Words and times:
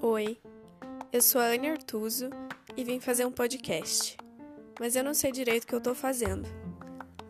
Oi, 0.00 0.36
eu 1.12 1.22
sou 1.22 1.40
a 1.40 1.44
Anne 1.44 1.68
Artuso 1.68 2.28
e 2.76 2.82
vim 2.82 2.98
fazer 2.98 3.24
um 3.24 3.30
podcast, 3.30 4.16
mas 4.80 4.96
eu 4.96 5.04
não 5.04 5.14
sei 5.14 5.30
direito 5.30 5.62
o 5.62 5.66
que 5.68 5.74
eu 5.76 5.80
tô 5.80 5.94
fazendo. 5.94 6.48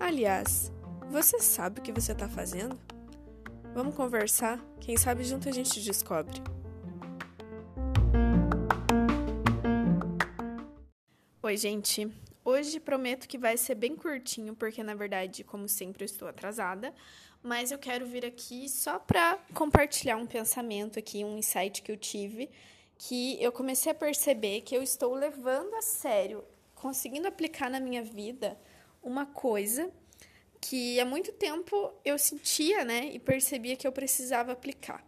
Aliás, 0.00 0.72
você 1.10 1.38
sabe 1.38 1.80
o 1.80 1.82
que 1.82 1.92
você 1.92 2.14
tá 2.14 2.30
fazendo? 2.30 2.80
Vamos 3.74 3.94
conversar? 3.94 4.58
Quem 4.80 4.96
sabe 4.96 5.22
junto 5.22 5.50
a 5.50 5.52
gente 5.52 5.82
descobre. 5.82 6.40
Oi, 11.42 11.56
gente. 11.58 12.10
Hoje 12.44 12.80
prometo 12.80 13.28
que 13.28 13.38
vai 13.38 13.56
ser 13.56 13.76
bem 13.76 13.94
curtinho, 13.94 14.56
porque 14.56 14.82
na 14.82 14.94
verdade, 14.94 15.44
como 15.44 15.68
sempre, 15.68 16.02
eu 16.02 16.06
estou 16.06 16.26
atrasada, 16.26 16.92
mas 17.40 17.70
eu 17.70 17.78
quero 17.78 18.04
vir 18.04 18.26
aqui 18.26 18.68
só 18.68 18.98
para 18.98 19.38
compartilhar 19.54 20.16
um 20.16 20.26
pensamento 20.26 20.98
aqui, 20.98 21.24
um 21.24 21.38
insight 21.38 21.82
que 21.82 21.92
eu 21.92 21.96
tive, 21.96 22.50
que 22.98 23.40
eu 23.40 23.52
comecei 23.52 23.92
a 23.92 23.94
perceber 23.94 24.62
que 24.62 24.76
eu 24.76 24.82
estou 24.82 25.14
levando 25.14 25.72
a 25.74 25.82
sério, 25.82 26.44
conseguindo 26.74 27.28
aplicar 27.28 27.70
na 27.70 27.78
minha 27.78 28.02
vida 28.02 28.58
uma 29.00 29.24
coisa 29.24 29.92
que 30.60 30.98
há 30.98 31.04
muito 31.04 31.30
tempo 31.32 31.92
eu 32.04 32.18
sentia, 32.18 32.84
né, 32.84 33.06
e 33.12 33.20
percebia 33.20 33.76
que 33.76 33.86
eu 33.86 33.92
precisava 33.92 34.50
aplicar. 34.50 35.04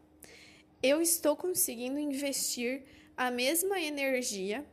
Eu 0.80 1.00
estou 1.00 1.34
conseguindo 1.34 1.98
investir 1.98 2.84
a 3.16 3.28
mesma 3.28 3.80
energia 3.80 4.64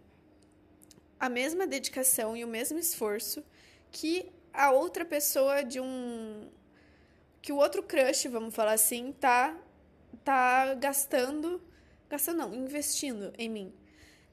a 1.21 1.29
mesma 1.29 1.67
dedicação 1.67 2.35
e 2.35 2.43
o 2.43 2.47
mesmo 2.47 2.79
esforço 2.79 3.43
que 3.91 4.31
a 4.51 4.71
outra 4.71 5.05
pessoa 5.05 5.63
de 5.63 5.79
um 5.79 6.49
que 7.43 7.53
o 7.53 7.57
outro 7.57 7.83
crush, 7.83 8.27
vamos 8.27 8.55
falar 8.55 8.73
assim, 8.73 9.11
tá 9.11 9.55
tá 10.23 10.73
gastando, 10.73 11.61
gastando 12.09 12.37
não, 12.37 12.55
investindo 12.55 13.31
em 13.37 13.49
mim. 13.49 13.73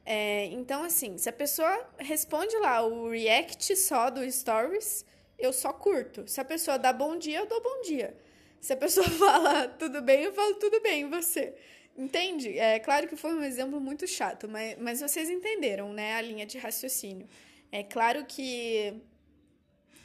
É, 0.04 0.46
então, 0.46 0.82
assim, 0.82 1.18
se 1.18 1.28
a 1.28 1.32
pessoa 1.32 1.90
responde 1.98 2.56
lá 2.56 2.80
o 2.82 3.10
react 3.10 3.76
só 3.76 4.08
do 4.08 4.30
stories, 4.30 5.04
eu 5.38 5.52
só 5.52 5.74
curto. 5.74 6.26
Se 6.26 6.40
a 6.40 6.44
pessoa 6.44 6.78
dá 6.78 6.90
bom 6.90 7.18
dia, 7.18 7.40
eu 7.40 7.46
dou 7.46 7.62
bom 7.62 7.82
dia. 7.82 8.16
Se 8.60 8.72
a 8.72 8.76
pessoa 8.76 9.06
fala 9.20 9.68
tudo 9.68 10.00
bem, 10.00 10.22
eu 10.24 10.32
falo 10.32 10.54
tudo 10.54 10.80
bem, 10.80 11.08
você? 11.10 11.54
Entende? 11.98 12.56
É 12.56 12.78
claro 12.78 13.08
que 13.08 13.16
foi 13.16 13.34
um 13.34 13.42
exemplo 13.42 13.80
muito 13.80 14.06
chato, 14.06 14.46
mas, 14.48 14.78
mas 14.78 15.00
vocês 15.00 15.28
entenderam, 15.28 15.92
né, 15.92 16.14
a 16.14 16.20
linha 16.20 16.46
de 16.46 16.56
raciocínio. 16.56 17.28
É 17.72 17.82
claro 17.82 18.24
que 18.24 18.94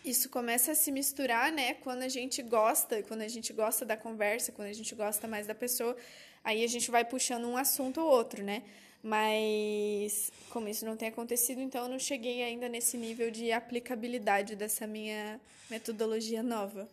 isso 0.04 0.28
começa 0.28 0.72
a 0.72 0.76
se 0.76 0.92
misturar, 0.92 1.52
né, 1.52 1.76
quando 1.76 2.02
a 2.02 2.10
gente 2.10 2.42
gosta, 2.42 3.04
quando 3.04 3.22
a 3.22 3.28
gente 3.28 3.54
gosta 3.54 3.86
da 3.86 3.96
conversa, 3.96 4.52
quando 4.52 4.70
a 4.70 4.74
gente 4.74 4.96
gosta 4.96 5.28
mais 5.28 5.46
da 5.46 5.54
pessoa, 5.54 5.96
aí 6.44 6.64
a 6.64 6.68
gente 6.68 6.90
vai 6.90 7.06
puxando 7.06 7.48
um 7.48 7.56
assunto 7.56 8.02
ou 8.02 8.10
outro, 8.10 8.44
né? 8.44 8.64
Mas 9.04 10.32
como 10.50 10.68
isso 10.68 10.86
não 10.86 10.98
tem 10.98 11.10
acontecido, 11.10 11.62
então 11.62 11.84
eu 11.84 11.90
não 11.90 12.00
cheguei 12.00 12.42
ainda 12.42 12.68
nesse 12.68 12.98
nível 12.98 13.30
de 13.30 13.52
aplicabilidade 13.52 14.56
dessa 14.56 14.88
minha 14.88 15.40
metodologia 15.70 16.42
nova. 16.42 16.90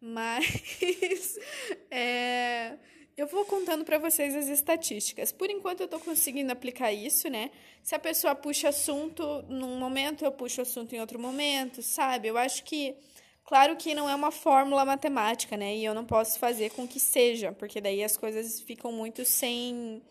Mas 0.00 1.38
é, 1.90 2.74
eu 3.16 3.26
vou 3.26 3.44
contando 3.44 3.84
para 3.84 3.98
vocês 3.98 4.34
as 4.34 4.48
estatísticas. 4.48 5.30
Por 5.30 5.48
enquanto 5.48 5.80
eu 5.80 5.84
estou 5.84 6.00
conseguindo 6.00 6.52
aplicar 6.52 6.92
isso, 6.92 7.28
né? 7.28 7.50
Se 7.82 7.94
a 7.94 7.98
pessoa 7.98 8.34
puxa 8.34 8.70
assunto 8.70 9.42
num 9.48 9.78
momento, 9.78 10.24
eu 10.24 10.32
puxo 10.32 10.62
assunto 10.62 10.94
em 10.94 11.00
outro 11.00 11.18
momento, 11.18 11.80
sabe? 11.80 12.28
Eu 12.28 12.36
acho 12.36 12.64
que 12.64 12.96
claro 13.44 13.76
que 13.76 13.94
não 13.94 14.08
é 14.08 14.14
uma 14.14 14.32
fórmula 14.32 14.84
matemática, 14.84 15.56
né? 15.56 15.76
E 15.76 15.84
eu 15.84 15.94
não 15.94 16.04
posso 16.04 16.38
fazer 16.38 16.70
com 16.70 16.88
que 16.88 16.98
seja, 16.98 17.52
porque 17.52 17.80
daí 17.80 18.02
as 18.02 18.16
coisas 18.16 18.60
ficam 18.60 18.90
muito 18.90 19.24
sem 19.24 20.02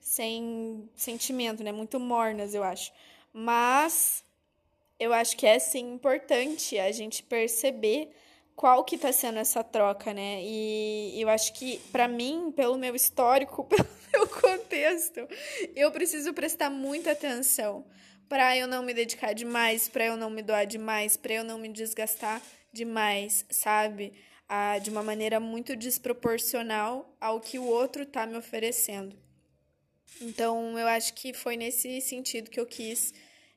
sem 0.00 0.88
sentimento, 0.96 1.62
né? 1.62 1.70
Muito 1.70 2.00
mornas, 2.00 2.54
eu 2.54 2.64
acho. 2.64 2.92
Mas 3.32 4.24
eu 4.98 5.12
acho 5.12 5.36
que 5.36 5.46
é 5.46 5.58
sim 5.58 5.94
importante 5.94 6.78
a 6.78 6.90
gente 6.92 7.22
perceber 7.22 8.10
qual 8.62 8.84
que 8.84 8.94
está 8.94 9.10
sendo 9.10 9.40
essa 9.40 9.64
troca, 9.64 10.14
né? 10.14 10.40
E 10.40 11.20
eu 11.20 11.28
acho 11.28 11.52
que, 11.52 11.80
para 11.90 12.06
mim, 12.06 12.52
pelo 12.54 12.78
meu 12.78 12.94
histórico, 12.94 13.64
pelo 13.66 13.88
meu 14.12 14.28
contexto, 14.28 15.18
eu 15.74 15.90
preciso 15.90 16.32
prestar 16.32 16.70
muita 16.70 17.10
atenção 17.10 17.84
para 18.28 18.56
eu 18.56 18.68
não 18.68 18.84
me 18.84 18.94
dedicar 18.94 19.32
demais, 19.32 19.88
para 19.88 20.04
eu 20.04 20.16
não 20.16 20.30
me 20.30 20.42
doar 20.42 20.64
demais, 20.64 21.16
para 21.16 21.34
eu 21.34 21.42
não 21.42 21.58
me 21.58 21.68
desgastar 21.68 22.40
demais, 22.72 23.44
sabe? 23.50 24.12
Ah, 24.48 24.78
de 24.78 24.90
uma 24.90 25.02
maneira 25.02 25.40
muito 25.40 25.74
desproporcional 25.74 27.16
ao 27.20 27.40
que 27.40 27.58
o 27.58 27.64
outro 27.64 28.04
está 28.04 28.26
me 28.26 28.36
oferecendo. 28.36 29.18
Então, 30.20 30.78
eu 30.78 30.86
acho 30.86 31.14
que 31.14 31.32
foi 31.32 31.56
nesse 31.56 32.00
sentido 32.00 32.48
que 32.48 32.60
eu 32.60 32.66
quis 32.66 33.12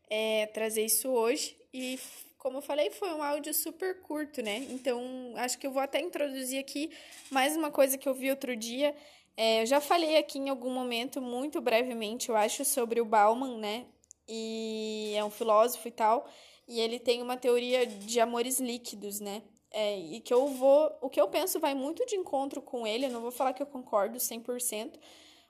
é, 0.10 0.48
trazer 0.48 0.84
isso 0.84 1.10
hoje 1.10 1.56
e 1.72 2.00
como 2.46 2.60
eu 2.60 2.62
falei, 2.62 2.92
foi 2.92 3.12
um 3.12 3.24
áudio 3.24 3.52
super 3.56 4.04
curto, 4.04 4.40
né? 4.44 4.68
Então, 4.70 5.02
acho 5.36 5.58
que 5.58 5.66
eu 5.66 5.72
vou 5.72 5.82
até 5.82 6.00
introduzir 6.00 6.60
aqui 6.60 6.92
mais 7.32 7.58
uma 7.58 7.72
coisa 7.72 7.98
que 7.98 8.08
eu 8.08 8.14
vi 8.14 8.30
outro 8.30 8.56
dia. 8.56 8.96
É, 9.36 9.64
eu 9.64 9.66
já 9.66 9.82
falei 9.82 10.16
aqui 10.16 10.38
em 10.38 10.50
algum 10.50 10.70
momento, 10.70 11.20
muito 11.20 11.60
brevemente, 11.60 12.30
eu 12.30 12.36
acho, 12.36 12.64
sobre 12.64 13.02
o 13.02 13.06
Bauman, 13.06 13.58
né? 13.58 13.88
E 14.28 15.16
é 15.18 15.26
um 15.26 15.32
filósofo 15.32 15.88
e 15.88 15.92
tal. 15.92 16.30
E 16.68 16.80
ele 16.80 17.00
tem 17.00 17.20
uma 17.20 17.36
teoria 17.36 17.84
de 17.88 18.20
amores 18.20 18.60
líquidos, 18.60 19.20
né? 19.20 19.42
É, 19.72 19.98
e 19.98 20.20
que 20.20 20.32
eu 20.32 20.46
vou. 20.46 20.96
O 21.02 21.10
que 21.10 21.20
eu 21.20 21.28
penso 21.28 21.60
vai 21.60 21.74
muito 21.74 22.06
de 22.06 22.16
encontro 22.16 22.62
com 22.62 22.86
ele. 22.86 23.08
Eu 23.08 23.12
não 23.12 23.22
vou 23.22 23.32
falar 23.32 23.54
que 23.54 23.64
eu 23.64 23.68
concordo 23.68 24.20
100%, 24.20 25.00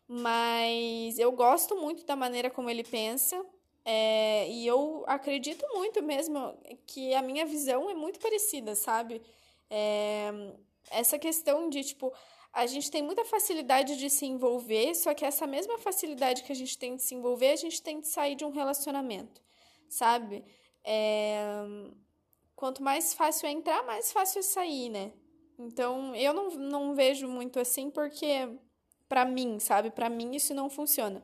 mas 0.08 1.20
eu 1.20 1.30
gosto 1.34 1.76
muito 1.76 2.06
da 2.06 2.16
maneira 2.16 2.50
como 2.50 2.70
ele 2.70 2.86
pensa. 2.86 3.46
É, 3.86 4.50
e 4.50 4.66
eu 4.66 5.04
acredito 5.08 5.64
muito 5.76 6.02
mesmo 6.02 6.58
que 6.88 7.14
a 7.14 7.22
minha 7.22 7.46
visão 7.46 7.88
é 7.88 7.94
muito 7.94 8.20
parecida, 8.20 8.74
sabe? 8.74 9.22
É, 9.70 10.32
essa 10.90 11.20
questão 11.20 11.70
de, 11.70 11.84
tipo, 11.84 12.12
a 12.52 12.66
gente 12.66 12.90
tem 12.90 13.04
muita 13.04 13.24
facilidade 13.24 13.96
de 13.98 14.10
se 14.10 14.26
envolver, 14.26 14.96
só 14.96 15.14
que 15.14 15.24
essa 15.24 15.46
mesma 15.46 15.78
facilidade 15.78 16.42
que 16.44 16.52
a 16.52 16.56
gente 16.56 16.78
tem 16.78 16.96
de 16.96 17.04
se 17.04 17.14
envolver, 17.14 17.52
a 17.52 17.56
gente 17.56 17.82
tem 17.82 18.00
de 18.00 18.08
sair 18.08 18.36
de 18.36 18.44
um 18.44 18.50
relacionamento, 18.50 19.40
sabe? 19.88 20.44
É, 20.84 21.44
quanto 22.56 22.82
mais 22.82 23.14
fácil 23.14 23.48
é 23.48 23.52
entrar, 23.52 23.84
mais 23.86 24.12
fácil 24.12 24.40
é 24.40 24.42
sair, 24.42 24.90
né? 24.90 25.14
Então, 25.60 26.16
eu 26.16 26.34
não, 26.34 26.50
não 26.52 26.96
vejo 26.96 27.28
muito 27.28 27.60
assim, 27.60 27.92
porque, 27.92 28.50
para 29.08 29.26
mim, 29.26 29.60
sabe? 29.60 29.92
Para 29.92 30.10
mim, 30.10 30.36
isso 30.36 30.54
não 30.54 30.70
funciona. 30.70 31.24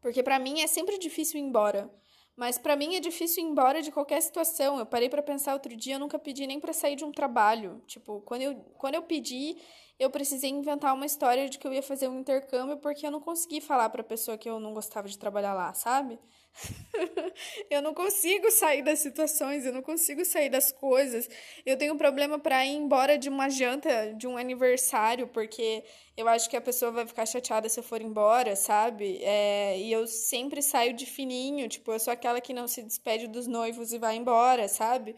Porque 0.00 0.22
para 0.22 0.38
mim 0.38 0.60
é 0.60 0.66
sempre 0.66 0.98
difícil 0.98 1.40
ir 1.40 1.44
embora. 1.44 1.90
Mas 2.36 2.56
para 2.56 2.76
mim 2.76 2.94
é 2.94 3.00
difícil 3.00 3.44
ir 3.44 3.48
embora 3.48 3.82
de 3.82 3.90
qualquer 3.90 4.22
situação. 4.22 4.78
Eu 4.78 4.86
parei 4.86 5.08
para 5.08 5.22
pensar 5.22 5.54
outro 5.54 5.74
dia, 5.76 5.96
eu 5.96 5.98
nunca 5.98 6.18
pedi 6.18 6.46
nem 6.46 6.60
para 6.60 6.72
sair 6.72 6.94
de 6.94 7.04
um 7.04 7.10
trabalho. 7.10 7.82
Tipo, 7.86 8.20
quando 8.20 8.42
eu, 8.42 8.54
quando 8.78 8.94
eu 8.94 9.02
pedi, 9.02 9.56
eu 9.98 10.10
precisei 10.10 10.50
inventar 10.50 10.94
uma 10.94 11.06
história 11.06 11.48
de 11.48 11.58
que 11.58 11.66
eu 11.66 11.72
ia 11.72 11.82
fazer 11.82 12.08
um 12.08 12.20
intercâmbio 12.20 12.76
porque 12.76 13.04
eu 13.06 13.10
não 13.10 13.20
consegui 13.20 13.60
falar 13.60 13.90
para 13.90 14.00
a 14.00 14.04
pessoa 14.04 14.38
que 14.38 14.48
eu 14.48 14.60
não 14.60 14.72
gostava 14.72 15.08
de 15.08 15.18
trabalhar 15.18 15.54
lá, 15.54 15.74
sabe? 15.74 16.18
eu 17.70 17.82
não 17.82 17.92
consigo 17.94 18.50
sair 18.50 18.82
das 18.82 19.00
situações, 19.00 19.64
eu 19.64 19.72
não 19.72 19.82
consigo 19.82 20.24
sair 20.24 20.48
das 20.48 20.70
coisas. 20.72 21.28
Eu 21.64 21.76
tenho 21.76 21.96
problema 21.96 22.38
para 22.38 22.64
ir 22.64 22.76
embora 22.76 23.18
de 23.18 23.28
uma 23.28 23.48
janta, 23.48 24.14
de 24.14 24.26
um 24.26 24.36
aniversário, 24.36 25.26
porque 25.28 25.84
eu 26.16 26.28
acho 26.28 26.48
que 26.48 26.56
a 26.56 26.60
pessoa 26.60 26.90
vai 26.90 27.06
ficar 27.06 27.26
chateada 27.26 27.68
se 27.68 27.78
eu 27.78 27.84
for 27.84 28.00
embora, 28.00 28.56
sabe? 28.56 29.18
É, 29.22 29.78
e 29.78 29.92
eu 29.92 30.06
sempre 30.06 30.62
saio 30.62 30.92
de 30.92 31.06
fininho, 31.06 31.68
tipo, 31.68 31.92
eu 31.92 31.98
sou 31.98 32.12
aquela 32.12 32.40
que 32.40 32.54
não 32.54 32.66
se 32.66 32.82
despede 32.82 33.26
dos 33.28 33.46
noivos 33.46 33.92
e 33.92 33.98
vai 33.98 34.16
embora, 34.16 34.68
sabe? 34.68 35.16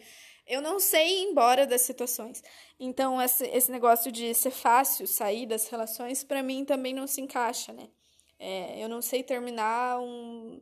Eu 0.51 0.61
não 0.61 0.81
sei 0.81 1.23
ir 1.23 1.29
embora 1.29 1.65
das 1.65 1.83
situações. 1.83 2.43
Então, 2.79 3.23
esse, 3.23 3.71
negócio 3.71 4.11
de 4.11 4.35
ser 4.35 4.51
fácil 4.51 5.07
sair 5.07 5.47
das 5.47 5.69
relações, 5.69 6.25
para 6.25 6.43
mim 6.43 6.65
também 6.65 6.93
não 6.93 7.07
se 7.07 7.21
encaixa, 7.21 7.73
né? 7.73 7.89
É, 8.37 8.83
eu 8.83 8.89
não 8.89 9.01
sei 9.01 9.23
terminar 9.23 10.01
um. 10.01 10.61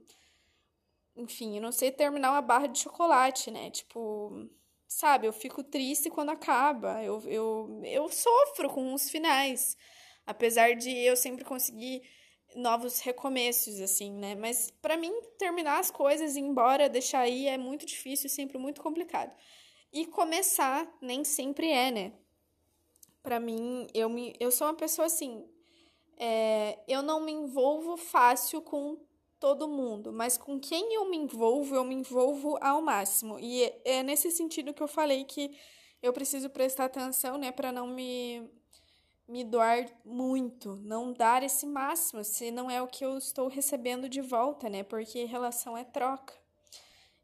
Enfim, 1.17 1.57
eu 1.57 1.63
não 1.63 1.73
sei 1.73 1.91
terminar 1.91 2.33
uma 2.33 2.43
barra 2.43 2.67
de 2.67 2.81
chocolate, 2.81 3.51
né? 3.51 3.71
Tipo, 3.71 4.51
sabe, 4.87 5.27
eu 5.27 5.33
fico 5.33 5.65
triste 5.65 6.11
quando 6.11 6.31
acaba. 6.33 7.03
Eu, 7.03 7.23
eu, 7.27 7.81
eu 7.83 8.09
sofro 8.11 8.69
com 8.69 8.93
os 8.93 9.09
finais. 9.09 9.75
Apesar 10.27 10.75
de 10.75 10.91
eu 10.91 11.17
sempre 11.17 11.47
conseguir 11.47 12.03
novos 12.55 13.01
recomeços, 13.01 13.81
assim, 13.81 14.13
né? 14.13 14.35
Mas 14.35 14.71
para 14.83 14.99
mim, 14.99 15.13
terminar 15.39 15.79
as 15.79 15.91
coisas 15.91 16.37
e 16.37 16.41
ir 16.41 16.43
embora, 16.43 16.91
deixar 16.91 17.21
aí 17.21 17.47
é 17.47 17.57
muito 17.57 17.87
difícil 17.87 18.29
sempre 18.29 18.59
muito 18.59 18.83
complicado. 18.83 19.33
E 19.99 20.07
começar 20.07 20.89
nem 21.01 21.25
sempre 21.25 21.69
é, 21.69 21.91
né? 21.91 22.13
Para 23.21 23.41
mim, 23.41 23.89
eu, 23.93 24.09
me, 24.09 24.33
eu 24.39 24.49
sou 24.53 24.69
uma 24.69 24.75
pessoa 24.75 25.07
assim. 25.07 25.45
É, 26.17 26.79
eu 26.87 27.03
não 27.03 27.21
me 27.21 27.33
envolvo 27.33 27.97
fácil 27.97 28.63
com 28.63 28.97
todo 29.41 29.67
mundo, 29.67 30.13
mas 30.13 30.39
com 30.39 30.61
quem 30.61 30.95
eu 30.95 31.11
me 31.11 31.17
envolvo, 31.17 31.75
eu 31.75 31.83
me 31.83 31.97
envolvo 31.97 32.57
ao 32.61 32.81
máximo. 32.81 33.41
E 33.41 33.65
é, 33.65 33.81
é 33.87 34.03
nesse 34.05 34.31
sentido 34.31 34.73
que 34.73 34.81
eu 34.81 34.87
falei 34.87 35.25
que 35.25 35.51
eu 36.01 36.13
preciso 36.13 36.49
prestar 36.49 36.85
atenção, 36.85 37.37
né, 37.37 37.51
para 37.51 37.73
não 37.73 37.89
me 37.89 38.49
me 39.27 39.43
doar 39.43 39.85
muito, 40.05 40.77
não 40.77 41.13
dar 41.13 41.43
esse 41.43 41.67
máximo, 41.67 42.23
se 42.23 42.53
não 42.53 42.71
é 42.71 42.81
o 42.81 42.87
que 42.87 43.05
eu 43.05 43.19
estou 43.19 43.49
recebendo 43.49 44.09
de 44.09 44.23
volta, 44.23 44.71
né? 44.71 44.85
Porque 44.85 45.25
relação 45.25 45.77
é 45.77 45.85
troca. 45.85 46.35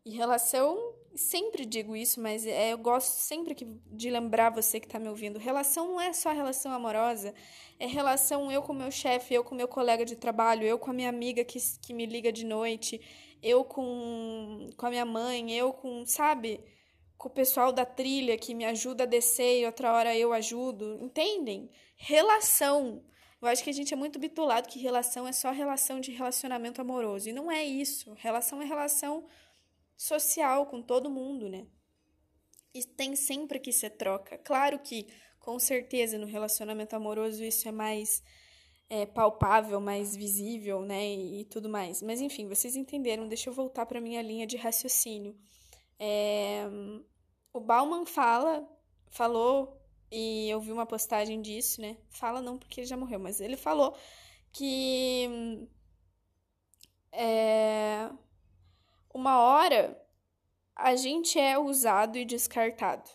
E 0.04 0.10
relação, 0.10 0.94
sempre 1.14 1.64
digo 1.64 1.96
isso, 1.96 2.20
mas 2.20 2.46
é, 2.46 2.72
eu 2.72 2.78
gosto 2.78 3.12
sempre 3.12 3.54
que, 3.54 3.64
de 3.64 4.10
lembrar 4.10 4.50
você 4.50 4.78
que 4.78 4.86
está 4.86 4.98
me 4.98 5.08
ouvindo: 5.08 5.38
relação 5.38 5.88
não 5.88 6.00
é 6.00 6.12
só 6.12 6.30
relação 6.30 6.72
amorosa, 6.72 7.34
é 7.78 7.86
relação 7.86 8.52
eu 8.52 8.62
com 8.62 8.74
meu 8.74 8.90
chefe, 8.90 9.32
eu 9.32 9.42
com 9.42 9.54
meu 9.54 9.66
colega 9.66 10.04
de 10.04 10.14
trabalho, 10.14 10.64
eu 10.66 10.78
com 10.78 10.90
a 10.90 10.94
minha 10.94 11.08
amiga 11.08 11.42
que, 11.42 11.58
que 11.80 11.94
me 11.94 12.04
liga 12.04 12.30
de 12.30 12.44
noite, 12.44 13.00
eu 13.42 13.64
com, 13.64 14.68
com 14.76 14.86
a 14.86 14.90
minha 14.90 15.06
mãe, 15.06 15.52
eu 15.52 15.72
com, 15.72 16.04
sabe? 16.04 16.60
Com 17.16 17.28
o 17.28 17.32
pessoal 17.32 17.72
da 17.72 17.86
trilha 17.86 18.36
que 18.36 18.54
me 18.54 18.66
ajuda 18.66 19.04
a 19.04 19.06
descer 19.06 19.60
e 19.62 19.66
outra 19.66 19.92
hora 19.92 20.14
eu 20.14 20.34
ajudo, 20.34 20.98
entendem? 21.00 21.70
Relação. 21.96 23.02
Eu 23.40 23.48
acho 23.48 23.62
que 23.62 23.70
a 23.70 23.74
gente 23.74 23.92
é 23.92 23.96
muito 23.96 24.18
bitulado 24.18 24.68
que 24.68 24.78
relação 24.78 25.26
é 25.28 25.32
só 25.32 25.50
relação 25.50 26.00
de 26.00 26.10
relacionamento 26.10 26.80
amoroso. 26.80 27.28
E 27.28 27.32
não 27.32 27.52
é 27.52 27.62
isso. 27.62 28.14
Relação 28.14 28.62
é 28.62 28.64
relação 28.64 29.26
social 29.96 30.66
com 30.66 30.82
todo 30.82 31.10
mundo, 31.10 31.48
né? 31.48 31.66
E 32.74 32.84
tem 32.84 33.14
sempre 33.14 33.58
que 33.60 33.72
ser 33.72 33.90
troca. 33.90 34.36
Claro 34.38 34.78
que, 34.78 35.06
com 35.38 35.58
certeza, 35.58 36.18
no 36.18 36.26
relacionamento 36.26 36.96
amoroso 36.96 37.42
isso 37.42 37.68
é 37.68 37.72
mais 37.72 38.22
é, 38.88 39.06
palpável, 39.06 39.80
mais 39.80 40.16
visível, 40.16 40.82
né? 40.82 41.06
E, 41.06 41.40
e, 41.40 41.44
tudo 41.44 41.68
mais. 41.68 42.02
Mas 42.02 42.20
enfim, 42.20 42.48
vocês 42.48 42.76
entenderam. 42.76 43.28
Deixa 43.28 43.50
eu 43.50 43.54
voltar 43.54 43.86
para 43.86 44.00
minha 44.00 44.22
linha 44.22 44.46
de 44.46 44.56
raciocínio. 44.56 45.36
É, 45.98 46.64
o 47.52 47.60
Bauman 47.60 48.04
fala, 48.04 48.68
falou, 49.08 49.80
e 50.10 50.48
eu 50.50 50.60
vi 50.60 50.72
uma 50.72 50.86
postagem 50.86 51.40
disso, 51.40 51.80
né? 51.80 51.96
Fala 52.10 52.40
não 52.42 52.58
porque 52.58 52.80
ele 52.80 52.86
já 52.86 52.96
morreu, 52.96 53.18
mas 53.18 53.40
ele 53.40 53.56
falou 53.56 53.96
que 54.52 55.68
é, 57.12 58.10
uma 59.14 59.38
hora 59.40 59.98
a 60.74 60.96
gente 60.96 61.38
é 61.38 61.56
usado 61.56 62.18
e 62.18 62.24
descartado, 62.24 63.08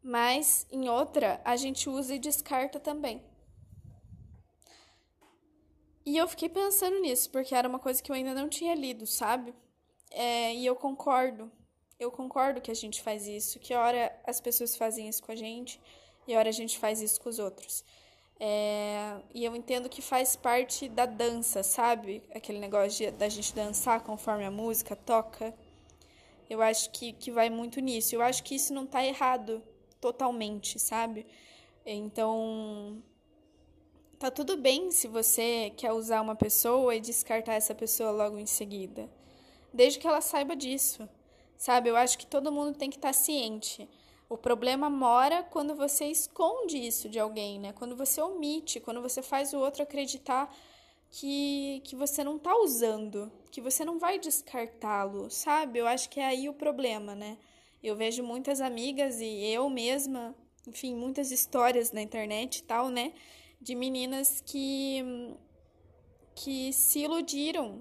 mas 0.00 0.66
em 0.70 0.88
outra 0.88 1.40
a 1.44 1.56
gente 1.56 1.90
usa 1.90 2.14
e 2.14 2.18
descarta 2.18 2.78
também. 2.78 3.20
E 6.06 6.16
eu 6.16 6.28
fiquei 6.28 6.48
pensando 6.48 7.00
nisso, 7.00 7.30
porque 7.30 7.54
era 7.54 7.68
uma 7.68 7.78
coisa 7.78 8.02
que 8.02 8.12
eu 8.12 8.14
ainda 8.14 8.34
não 8.34 8.48
tinha 8.48 8.74
lido, 8.74 9.06
sabe? 9.06 9.54
É, 10.10 10.54
e 10.54 10.64
eu 10.64 10.76
concordo. 10.76 11.50
Eu 11.98 12.10
concordo 12.10 12.60
que 12.60 12.70
a 12.70 12.74
gente 12.74 13.02
faz 13.02 13.26
isso, 13.26 13.58
que 13.58 13.74
hora 13.74 14.16
as 14.24 14.40
pessoas 14.40 14.76
fazem 14.76 15.08
isso 15.08 15.22
com 15.22 15.32
a 15.32 15.36
gente 15.36 15.80
e 16.28 16.36
hora 16.36 16.50
a 16.50 16.52
gente 16.52 16.78
faz 16.78 17.00
isso 17.00 17.20
com 17.20 17.28
os 17.28 17.38
outros. 17.38 17.84
É, 18.38 19.16
e 19.32 19.44
eu 19.44 19.54
entendo 19.54 19.88
que 19.88 20.02
faz 20.02 20.36
parte 20.36 20.88
da 20.88 21.06
dança, 21.06 21.62
sabe? 21.62 22.22
Aquele 22.34 22.58
negócio 22.58 23.06
de, 23.06 23.10
da 23.12 23.28
gente 23.28 23.54
dançar 23.54 24.02
conforme 24.02 24.44
a 24.44 24.50
música 24.50 24.96
toca. 24.96 25.54
Eu 26.48 26.60
acho 26.60 26.90
que, 26.90 27.12
que 27.12 27.30
vai 27.30 27.48
muito 27.48 27.80
nisso. 27.80 28.14
Eu 28.14 28.22
acho 28.22 28.42
que 28.42 28.54
isso 28.54 28.74
não 28.74 28.86
tá 28.86 29.04
errado 29.04 29.62
totalmente, 30.00 30.78
sabe? 30.78 31.26
Então, 31.86 33.02
tá 34.18 34.30
tudo 34.30 34.56
bem 34.56 34.90
se 34.90 35.06
você 35.08 35.72
quer 35.76 35.92
usar 35.92 36.20
uma 36.20 36.34
pessoa 36.34 36.94
e 36.94 37.00
descartar 37.00 37.54
essa 37.54 37.74
pessoa 37.74 38.10
logo 38.10 38.38
em 38.38 38.46
seguida. 38.46 39.08
Desde 39.72 39.98
que 39.98 40.06
ela 40.06 40.20
saiba 40.20 40.54
disso, 40.54 41.08
sabe? 41.56 41.88
Eu 41.88 41.96
acho 41.96 42.18
que 42.18 42.26
todo 42.26 42.52
mundo 42.52 42.76
tem 42.76 42.90
que 42.90 42.96
estar 42.96 43.08
tá 43.08 43.14
ciente. 43.14 43.88
O 44.34 44.36
problema 44.36 44.90
mora 44.90 45.44
quando 45.44 45.76
você 45.76 46.06
esconde 46.06 46.76
isso 46.76 47.08
de 47.08 47.20
alguém, 47.20 47.60
né? 47.60 47.72
Quando 47.72 47.94
você 47.94 48.20
omite, 48.20 48.80
quando 48.80 49.00
você 49.00 49.22
faz 49.22 49.54
o 49.54 49.58
outro 49.58 49.84
acreditar 49.84 50.52
que, 51.08 51.80
que 51.84 51.94
você 51.94 52.24
não 52.24 52.36
tá 52.36 52.52
usando, 52.56 53.30
que 53.52 53.60
você 53.60 53.84
não 53.84 53.96
vai 53.96 54.18
descartá-lo, 54.18 55.30
sabe? 55.30 55.78
Eu 55.78 55.86
acho 55.86 56.10
que 56.10 56.18
é 56.18 56.24
aí 56.24 56.48
o 56.48 56.52
problema, 56.52 57.14
né? 57.14 57.38
Eu 57.80 57.94
vejo 57.94 58.24
muitas 58.24 58.60
amigas 58.60 59.20
e 59.20 59.44
eu 59.52 59.70
mesma, 59.70 60.34
enfim, 60.66 60.96
muitas 60.96 61.30
histórias 61.30 61.92
na 61.92 62.02
internet 62.02 62.56
e 62.56 62.62
tal, 62.64 62.88
né? 62.88 63.12
De 63.60 63.76
meninas 63.76 64.42
que, 64.44 65.00
que 66.34 66.72
se 66.72 67.04
iludiram. 67.04 67.80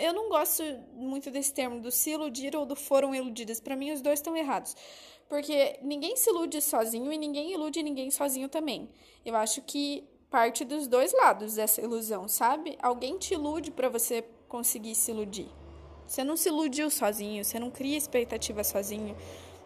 Eu 0.00 0.14
não 0.14 0.30
gosto 0.30 0.62
muito 0.94 1.30
desse 1.30 1.52
termo, 1.52 1.78
do 1.78 1.90
se 1.90 2.12
iludir 2.12 2.56
ou 2.56 2.64
do 2.64 2.74
foram 2.74 3.14
iludidas. 3.14 3.60
Para 3.60 3.76
mim, 3.76 3.92
os 3.92 4.00
dois 4.00 4.20
estão 4.20 4.34
errados. 4.34 4.74
Porque 5.28 5.78
ninguém 5.82 6.16
se 6.16 6.30
ilude 6.30 6.60
sozinho 6.60 7.12
e 7.12 7.18
ninguém 7.18 7.52
ilude 7.52 7.82
ninguém 7.82 8.10
sozinho 8.10 8.48
também. 8.48 8.88
Eu 9.24 9.34
acho 9.36 9.62
que 9.62 10.04
parte 10.30 10.64
dos 10.64 10.86
dois 10.86 11.12
lados 11.12 11.54
dessa 11.54 11.80
ilusão, 11.80 12.26
sabe? 12.26 12.78
Alguém 12.82 13.18
te 13.18 13.34
ilude 13.34 13.70
para 13.70 13.88
você 13.88 14.24
conseguir 14.48 14.94
se 14.94 15.10
iludir. 15.10 15.48
Você 16.06 16.24
não 16.24 16.36
se 16.36 16.48
iludiu 16.48 16.90
sozinho, 16.90 17.44
você 17.44 17.58
não 17.58 17.70
cria 17.70 17.96
expectativa 17.96 18.62
sozinho, 18.64 19.16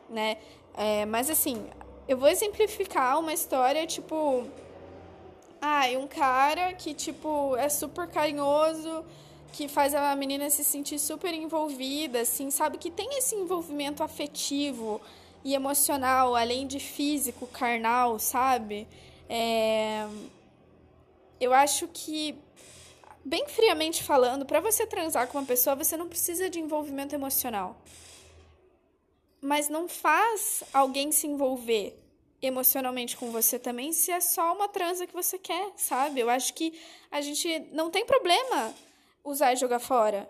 né? 0.08 0.38
É, 0.76 1.06
mas 1.06 1.30
assim, 1.30 1.66
eu 2.06 2.16
vou 2.16 2.28
exemplificar 2.28 3.18
uma 3.18 3.32
história 3.32 3.86
tipo. 3.86 4.46
Ah, 5.60 5.86
um 5.98 6.06
cara 6.06 6.74
que, 6.74 6.92
tipo, 6.92 7.56
é 7.56 7.68
super 7.68 8.06
carinhoso, 8.06 9.04
que 9.52 9.66
faz 9.66 9.94
a 9.94 10.14
menina 10.14 10.50
se 10.50 10.62
sentir 10.62 10.98
super 10.98 11.32
envolvida, 11.32 12.20
assim, 12.20 12.50
sabe? 12.50 12.76
Que 12.76 12.90
tem 12.90 13.18
esse 13.18 13.34
envolvimento 13.34 14.02
afetivo 14.02 15.00
e 15.46 15.54
emocional, 15.54 16.34
além 16.34 16.66
de 16.66 16.80
físico, 16.80 17.46
carnal, 17.46 18.18
sabe? 18.18 18.88
É... 19.28 20.04
Eu 21.40 21.54
acho 21.54 21.86
que, 21.86 22.36
bem 23.24 23.46
friamente 23.46 24.02
falando, 24.02 24.44
para 24.44 24.58
você 24.58 24.84
transar 24.84 25.28
com 25.28 25.38
uma 25.38 25.46
pessoa, 25.46 25.76
você 25.76 25.96
não 25.96 26.08
precisa 26.08 26.50
de 26.50 26.58
envolvimento 26.58 27.14
emocional. 27.14 27.80
Mas 29.40 29.68
não 29.68 29.86
faz 29.88 30.64
alguém 30.72 31.12
se 31.12 31.28
envolver 31.28 31.96
emocionalmente 32.42 33.16
com 33.16 33.30
você 33.30 33.56
também 33.56 33.92
se 33.92 34.10
é 34.10 34.20
só 34.20 34.52
uma 34.52 34.68
transa 34.68 35.06
que 35.06 35.14
você 35.14 35.38
quer, 35.38 35.72
sabe? 35.76 36.18
Eu 36.18 36.28
acho 36.28 36.54
que 36.54 36.76
a 37.08 37.20
gente 37.20 37.60
não 37.70 37.88
tem 37.88 38.04
problema 38.04 38.74
usar 39.22 39.52
e 39.52 39.56
jogar 39.56 39.78
fora. 39.78 40.28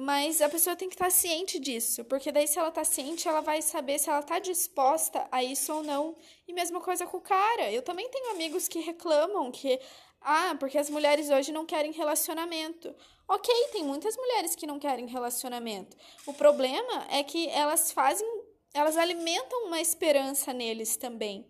Mas 0.00 0.40
a 0.40 0.48
pessoa 0.48 0.76
tem 0.76 0.88
que 0.88 0.94
estar 0.94 1.10
ciente 1.10 1.58
disso, 1.58 2.04
porque 2.04 2.30
daí 2.30 2.46
se 2.46 2.56
ela 2.56 2.68
está 2.68 2.84
ciente, 2.84 3.26
ela 3.26 3.40
vai 3.40 3.60
saber 3.60 3.98
se 3.98 4.08
ela 4.08 4.20
está 4.20 4.38
disposta 4.38 5.26
a 5.32 5.42
isso 5.42 5.74
ou 5.74 5.82
não. 5.82 6.14
E 6.46 6.52
mesma 6.52 6.80
coisa 6.80 7.04
com 7.04 7.16
o 7.16 7.20
cara. 7.20 7.72
Eu 7.72 7.82
também 7.82 8.08
tenho 8.08 8.30
amigos 8.30 8.68
que 8.68 8.78
reclamam 8.78 9.50
que 9.50 9.80
ah, 10.20 10.54
porque 10.60 10.78
as 10.78 10.88
mulheres 10.88 11.30
hoje 11.30 11.50
não 11.50 11.66
querem 11.66 11.90
relacionamento. 11.90 12.94
OK, 13.26 13.52
tem 13.72 13.82
muitas 13.82 14.16
mulheres 14.16 14.54
que 14.54 14.68
não 14.68 14.78
querem 14.78 15.08
relacionamento. 15.08 15.96
O 16.24 16.32
problema 16.32 17.08
é 17.10 17.24
que 17.24 17.48
elas 17.48 17.90
fazem, 17.90 18.24
elas 18.72 18.96
alimentam 18.96 19.66
uma 19.66 19.80
esperança 19.80 20.52
neles 20.52 20.96
também, 20.96 21.44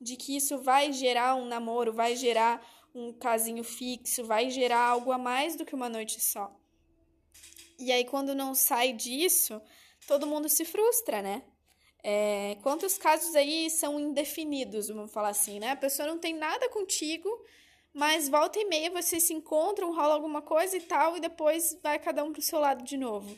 de 0.00 0.16
que 0.16 0.36
isso 0.36 0.58
vai 0.58 0.92
gerar 0.92 1.36
um 1.36 1.46
namoro, 1.46 1.92
vai 1.92 2.16
gerar 2.16 2.66
um 2.92 3.12
casinho 3.12 3.62
fixo, 3.62 4.24
vai 4.24 4.50
gerar 4.50 4.80
algo 4.80 5.12
a 5.12 5.18
mais 5.18 5.54
do 5.54 5.64
que 5.64 5.74
uma 5.76 5.88
noite 5.88 6.20
só. 6.20 6.52
E 7.78 7.92
aí, 7.92 8.04
quando 8.04 8.34
não 8.34 8.54
sai 8.54 8.92
disso, 8.92 9.60
todo 10.06 10.26
mundo 10.26 10.48
se 10.48 10.64
frustra, 10.64 11.20
né? 11.20 11.42
É, 12.02 12.56
quantos 12.62 12.96
casos 12.96 13.34
aí 13.34 13.68
são 13.68 13.98
indefinidos, 13.98 14.88
vamos 14.88 15.12
falar 15.12 15.30
assim, 15.30 15.58
né? 15.58 15.72
A 15.72 15.76
pessoa 15.76 16.06
não 16.06 16.18
tem 16.18 16.34
nada 16.34 16.68
contigo, 16.68 17.28
mas 17.92 18.28
volta 18.28 18.58
e 18.60 18.64
meia 18.64 18.90
vocês 18.90 19.24
se 19.24 19.34
encontram, 19.34 19.94
rola 19.94 20.14
alguma 20.14 20.40
coisa 20.40 20.76
e 20.76 20.80
tal, 20.80 21.16
e 21.16 21.20
depois 21.20 21.76
vai 21.82 21.98
cada 21.98 22.22
um 22.22 22.32
pro 22.32 22.40
seu 22.40 22.60
lado 22.60 22.84
de 22.84 22.96
novo. 22.96 23.36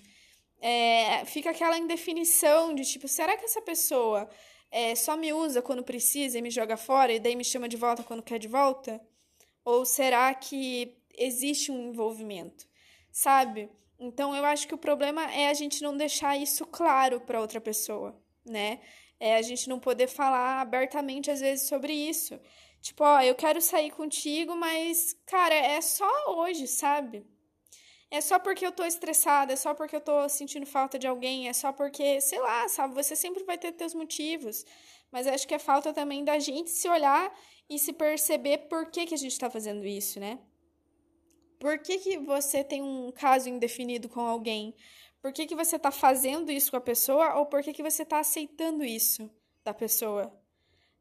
É, 0.61 1.25
fica 1.25 1.50
aquela 1.50 1.78
indefinição 1.78 2.75
de 2.75 2.85
tipo, 2.85 3.09
será 3.09 3.37
que 3.37 3.45
essa 3.45 3.62
pessoa 3.62 4.28
é, 4.71 4.95
só 4.95 5.16
me 5.16 5.33
usa 5.33 5.62
quando 5.62 5.83
precisa 5.83 6.38
e 6.38 6.42
me 6.42 6.50
joga 6.50 6.76
fora 6.76 7.12
e 7.12 7.21
daí 7.21 7.37
me 7.37 7.45
chama 7.45 7.68
de 7.68 7.76
volta 7.76 8.02
quando 8.02 8.23
quer 8.23 8.38
de 8.38 8.49
volta? 8.49 9.00
Ou 9.64 9.85
será 9.85 10.35
que 10.35 10.97
existe 11.16 11.71
um 11.71 11.88
envolvimento? 11.90 12.66
Sabe? 13.11 13.71
Então, 13.99 14.35
eu 14.35 14.45
acho 14.45 14.69
que 14.69 14.75
o 14.75 14.78
problema 14.78 15.31
é 15.33 15.49
a 15.49 15.55
gente 15.55 15.83
não 15.83 15.97
deixar 15.97 16.37
isso 16.37 16.64
claro 16.67 17.21
para 17.21 17.40
outra 17.40 17.61
pessoa, 17.61 18.17
né? 18.47 18.81
É 19.19 19.37
a 19.37 19.43
gente 19.43 19.69
não 19.69 19.81
poder 19.81 20.07
falar 20.07 20.61
abertamente 20.61 21.31
às 21.31 21.40
vezes 21.40 21.69
sobre 21.69 21.93
isso. 21.93 22.38
Tipo, 22.81 23.02
ó, 23.05 23.21
eu 23.21 23.35
quero 23.35 23.61
sair 23.61 23.90
contigo, 23.90 24.55
mas, 24.55 25.17
cara, 25.26 25.55
é 25.55 25.81
só 25.81 26.09
hoje, 26.28 26.69
sabe? 26.69 27.26
É 28.11 28.21
só 28.21 28.38
porque 28.38 28.64
eu 28.64 28.73
tô 28.73 28.85
estressada, 28.85 29.52
é 29.52 29.57
só 29.57 29.75
porque 29.75 29.97
eu 29.97 30.00
tô 30.00 30.28
sentindo 30.28 30.64
falta 30.64 30.99
de 30.99 31.07
alguém, 31.07 31.49
é 31.49 31.52
só 31.52 31.73
porque, 31.73 32.21
sei 32.21 32.38
lá, 32.40 32.69
sabe? 32.69 32.95
Você 32.95 33.17
sempre 33.17 33.45
vai 33.45 33.59
ter 33.59 33.73
teus 33.73 33.95
motivos. 33.95 34.64
Mas 35.11 35.26
acho 35.26 35.47
que 35.47 35.55
é 35.55 35.59
falta 35.59 35.93
também 35.93 36.25
da 36.25 36.38
gente 36.38 36.71
se 36.71 36.88
olhar 36.88 37.33
e 37.69 37.78
se 37.78 37.93
perceber 37.93 38.69
por 38.69 38.90
que, 38.90 39.07
que 39.07 39.14
a 39.14 39.19
gente 39.19 39.38
tá 39.38 39.50
fazendo 39.50 39.85
isso, 39.87 40.21
né? 40.21 40.38
Por 41.59 41.79
que, 41.79 41.99
que 41.99 42.19
você 42.19 42.62
tem 42.62 42.83
um 42.83 43.11
caso 43.11 43.49
indefinido 43.49 44.09
com 44.09 44.21
alguém? 44.21 44.75
Por 45.21 45.33
que, 45.33 45.47
que 45.47 45.57
você 45.57 45.77
está 45.77 45.91
fazendo 45.91 46.50
isso 46.53 46.71
com 46.71 46.77
a 46.77 46.81
pessoa 46.81 47.35
ou 47.35 47.47
por 47.47 47.62
que, 47.62 47.73
que 47.73 47.83
você 47.83 48.03
está 48.03 48.21
aceitando 48.21 48.85
isso 48.85 49.29
da 49.65 49.75
pessoa, 49.75 50.33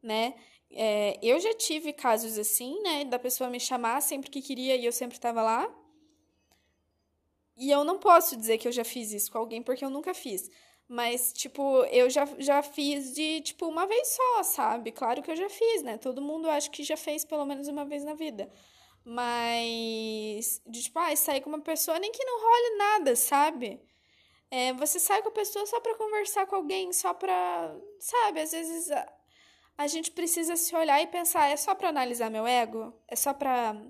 né? 0.01 0.33
É, 0.71 1.17
eu 1.21 1.39
já 1.39 1.53
tive 1.53 1.93
casos 1.93 2.37
assim, 2.37 2.81
né? 2.81 3.05
Da 3.05 3.19
pessoa 3.19 3.49
me 3.49 3.59
chamar 3.59 4.01
sempre 4.01 4.29
que 4.29 4.41
queria 4.41 4.75
e 4.75 4.85
eu 4.85 4.91
sempre 4.91 5.17
estava 5.17 5.41
lá. 5.41 5.73
E 7.55 7.71
eu 7.71 7.83
não 7.83 7.97
posso 7.97 8.35
dizer 8.35 8.57
que 8.57 8.67
eu 8.67 8.71
já 8.71 8.83
fiz 8.83 9.11
isso 9.11 9.31
com 9.31 9.37
alguém 9.37 9.61
porque 9.61 9.85
eu 9.85 9.89
nunca 9.89 10.13
fiz. 10.13 10.49
Mas, 10.87 11.33
tipo, 11.33 11.83
eu 11.85 12.09
já, 12.09 12.25
já 12.37 12.63
fiz 12.63 13.13
de, 13.13 13.41
tipo, 13.41 13.67
uma 13.67 13.85
vez 13.85 14.07
só, 14.07 14.43
sabe? 14.43 14.91
Claro 14.91 15.21
que 15.21 15.29
eu 15.29 15.35
já 15.35 15.49
fiz, 15.49 15.83
né? 15.83 15.97
Todo 15.97 16.21
mundo 16.21 16.49
acho 16.49 16.71
que 16.71 16.83
já 16.83 16.95
fez 16.95 17.25
pelo 17.25 17.45
menos 17.45 17.67
uma 17.67 17.83
vez 17.83 18.03
na 18.03 18.13
vida. 18.13 18.49
Mas, 19.09 20.61
de, 20.67 20.83
tipo, 20.83 20.99
ah, 20.99 21.15
sair 21.15 21.39
com 21.39 21.49
uma 21.49 21.61
pessoa 21.61 21.97
nem 21.97 22.11
que 22.11 22.25
não 22.25 22.41
role 22.41 22.77
nada, 22.77 23.15
sabe? 23.15 23.81
É, 24.51 24.73
você 24.73 24.99
sai 24.99 25.21
com 25.21 25.29
a 25.29 25.31
pessoa 25.31 25.65
só 25.65 25.79
pra 25.79 25.95
conversar 25.95 26.45
com 26.45 26.57
alguém, 26.57 26.91
só 26.91 27.13
pra. 27.13 27.73
Sabe? 28.01 28.41
Às 28.41 28.51
vezes 28.51 28.91
a, 28.91 29.07
a 29.77 29.87
gente 29.87 30.11
precisa 30.11 30.57
se 30.57 30.75
olhar 30.75 31.01
e 31.01 31.07
pensar: 31.07 31.47
é 31.47 31.55
só 31.55 31.73
pra 31.73 31.87
analisar 31.87 32.29
meu 32.29 32.45
ego? 32.45 32.93
É 33.07 33.15
só 33.15 33.33
pra. 33.33 33.81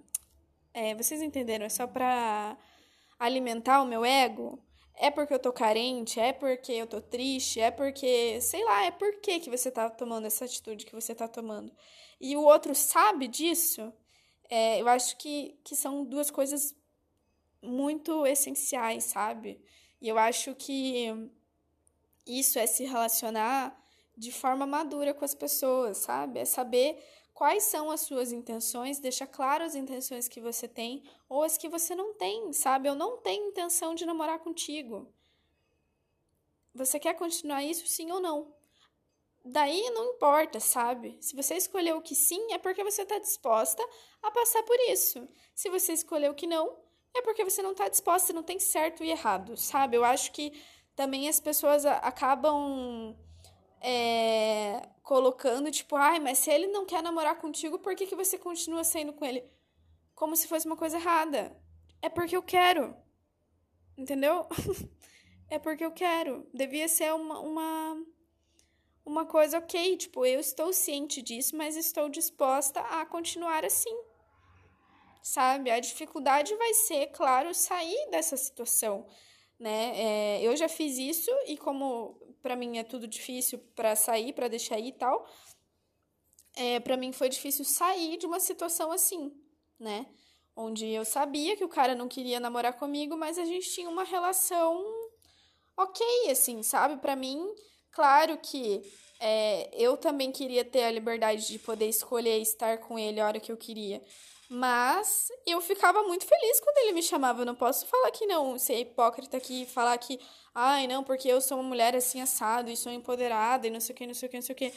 É, 0.72 0.94
vocês 0.94 1.20
entenderam? 1.22 1.66
É 1.66 1.70
só 1.70 1.88
pra 1.88 2.56
alimentar 3.20 3.82
o 3.82 3.88
meu 3.88 4.06
ego? 4.06 4.64
É 4.96 5.10
porque 5.10 5.34
eu 5.34 5.40
tô 5.40 5.52
carente? 5.52 6.20
É 6.20 6.32
porque 6.32 6.74
eu 6.74 6.86
tô 6.88 7.02
triste? 7.02 7.60
É 7.60 7.72
porque, 7.72 8.40
sei 8.42 8.64
lá, 8.64 8.86
é 8.86 8.92
por 8.92 9.20
que 9.20 9.50
você 9.50 9.72
tá 9.72 9.90
tomando 9.90 10.28
essa 10.28 10.46
atitude 10.46 10.86
que 10.86 10.94
você 10.94 11.16
tá 11.16 11.28
tomando? 11.28 11.72
E 12.22 12.36
o 12.38 12.44
outro 12.44 12.76
sabe 12.76 13.28
disso? 13.28 13.92
É, 14.50 14.82
eu 14.82 14.88
acho 14.88 15.18
que, 15.18 15.60
que 15.64 15.76
são 15.76 16.06
duas 16.06 16.32
coisas 16.32 16.76
muito 17.62 18.26
essenciais, 18.26 19.06
sabe? 19.06 19.62
E 20.02 20.08
eu 20.08 20.18
acho 20.18 20.56
que 20.56 21.08
isso 22.26 22.60
é 22.60 22.68
se 22.68 22.86
relacionar 22.86 23.78
de 24.16 24.32
forma 24.32 24.66
madura 24.66 25.14
com 25.14 25.26
as 25.26 25.36
pessoas, 25.36 25.98
sabe? 25.98 26.40
É 26.40 26.46
saber 26.46 27.04
quais 27.34 27.64
são 27.64 27.92
as 27.92 28.02
suas 28.02 28.32
intenções, 28.32 29.00
deixa 29.00 29.28
claro 29.28 29.64
as 29.64 29.76
intenções 29.76 30.28
que 30.28 30.42
você 30.42 30.68
tem 30.68 31.04
ou 31.30 31.44
as 31.44 31.58
que 31.58 31.70
você 31.70 31.94
não 31.94 32.14
tem, 32.16 32.52
sabe? 32.52 32.90
Eu 32.90 32.96
não 32.96 33.18
tenho 33.18 33.50
intenção 33.50 33.94
de 33.94 34.06
namorar 34.06 34.40
contigo. 34.40 35.08
Você 36.74 37.00
quer 37.00 37.14
continuar 37.16 37.64
isso 37.64 37.88
sim 37.88 38.12
ou 38.12 38.20
não? 38.20 38.57
Daí 39.50 39.90
não 39.92 40.14
importa, 40.14 40.60
sabe? 40.60 41.18
Se 41.22 41.36
você 41.36 41.56
escolheu 41.56 42.02
que 42.02 42.14
sim, 42.14 42.52
é 42.52 42.58
porque 42.58 42.84
você 42.84 43.04
está 43.04 43.18
disposta 43.18 43.82
a 44.22 44.30
passar 44.30 44.62
por 44.64 44.78
isso. 44.90 45.28
Se 45.56 45.70
você 45.70 45.94
escolheu 45.94 46.36
que 46.36 46.46
não, 46.46 46.78
é 47.16 47.22
porque 47.22 47.46
você 47.46 47.62
não 47.62 47.72
está 47.72 47.88
disposta, 47.88 48.34
não 48.34 48.44
tem 48.44 48.60
certo 48.60 49.04
e 49.04 49.10
errado, 49.10 49.56
sabe? 49.56 49.96
Eu 49.96 50.04
acho 50.04 50.34
que 50.34 50.52
também 50.96 51.30
as 51.30 51.40
pessoas 51.40 51.86
acabam 51.86 53.16
é, 53.80 54.90
colocando, 55.02 55.72
tipo, 55.72 55.96
ai, 55.96 56.20
mas 56.20 56.40
se 56.40 56.52
ele 56.52 56.68
não 56.68 56.86
quer 56.86 57.02
namorar 57.02 57.38
contigo, 57.38 57.80
por 57.80 57.96
que, 57.96 58.06
que 58.06 58.16
você 58.16 58.38
continua 58.38 58.84
saindo 58.84 59.14
com 59.14 59.24
ele? 59.24 59.50
Como 60.14 60.36
se 60.36 60.48
fosse 60.48 60.66
uma 60.66 60.76
coisa 60.76 60.98
errada. 60.98 61.56
É 62.02 62.10
porque 62.10 62.36
eu 62.36 62.44
quero. 62.44 62.94
Entendeu? 63.98 64.46
é 65.50 65.58
porque 65.58 65.86
eu 65.86 65.92
quero. 65.92 66.46
Devia 66.54 66.90
ser 66.90 67.14
uma, 67.14 67.40
uma, 67.40 68.06
uma 69.08 69.26
coisa 69.26 69.58
ok. 69.58 69.98
Tipo, 69.98 70.26
eu 70.26 70.40
estou 70.40 70.74
ciente 70.74 71.22
disso, 71.22 71.56
mas 71.56 71.78
estou 71.78 72.10
disposta 72.10 72.82
a 72.82 73.06
continuar 73.06 73.64
assim. 73.64 73.98
Sabe? 75.24 75.72
A 75.72 75.80
dificuldade 75.80 76.54
vai 76.56 76.74
ser, 76.74 77.08
claro, 77.08 77.54
sair 77.54 78.10
dessa 78.12 78.36
situação. 78.36 79.08
Né? 79.58 79.94
É, 79.96 80.42
eu 80.44 80.56
já 80.56 80.70
fiz 80.70 80.98
isso 80.98 81.32
e 81.48 81.58
como 81.58 82.16
para 82.44 82.56
mim 82.56 82.78
é 82.78 82.84
tudo 82.84 83.08
difícil 83.08 83.60
para 83.76 83.96
sair, 83.96 84.34
para 84.34 84.48
deixar 84.48 84.78
ir 84.78 84.90
e 84.90 84.92
tal. 84.92 85.28
É, 86.56 86.80
para 86.80 86.98
mim 86.98 87.12
foi 87.12 87.30
difícil 87.30 87.66
sair 87.66 88.18
de 88.18 88.26
uma 88.26 88.40
situação 88.40 88.92
assim, 88.92 89.32
né? 89.80 90.08
Onde 90.56 90.88
eu 90.88 91.06
sabia 91.06 91.56
que 91.56 91.64
o 91.64 91.70
cara 91.70 91.94
não 91.94 92.08
queria 92.08 92.40
namorar 92.40 92.74
comigo, 92.74 93.16
mas 93.16 93.38
a 93.38 93.46
gente 93.46 93.70
tinha 93.70 93.90
uma 93.90 94.04
relação 94.04 94.84
ok, 95.76 96.32
assim, 96.32 96.64
sabe? 96.64 96.98
Para 96.98 97.16
mim, 97.16 97.48
claro 97.98 98.38
que 98.38 98.84
é, 99.20 99.72
eu 99.74 99.98
também 99.98 100.32
queria 100.32 100.64
ter 100.64 100.84
a 100.84 100.92
liberdade 100.92 101.48
de 101.48 101.58
poder 101.58 101.90
escolher 101.90 102.40
estar 102.40 102.78
com 102.78 103.00
ele 103.00 103.20
a 103.20 103.26
hora 103.26 103.40
que 103.40 103.52
eu 103.52 103.58
queria. 103.58 104.00
Mas 104.48 105.30
eu 105.48 105.60
ficava 105.60 106.04
muito 106.04 106.24
feliz 106.24 106.60
quando 106.60 106.78
ele 106.78 106.94
me 106.94 107.02
chamava. 107.02 107.42
Eu 107.42 107.46
não 107.48 107.56
posso 107.56 107.88
falar 107.88 108.12
que 108.12 108.28
não, 108.28 108.60
ser 108.60 108.82
hipócrita 108.82 109.38
aqui 109.38 109.66
falar 109.66 109.98
que, 109.98 110.20
ai, 110.54 110.86
não, 110.86 111.04
porque 111.04 111.28
eu 111.28 111.42
sou 111.42 111.58
uma 111.58 111.68
mulher 111.68 111.96
assim 111.96 112.22
assado 112.22 112.70
e 112.70 112.78
sou 112.78 112.92
empoderada 112.92 113.66
e 113.66 113.72
não 113.72 113.80
sei 113.80 113.94
o 113.94 113.98
que, 113.98 114.06
não 114.06 114.14
sei 114.14 114.28
o 114.28 114.30
que, 114.30 114.38
não 114.38 114.44
sei 114.44 114.54
o 114.54 114.58
que. 114.58 114.72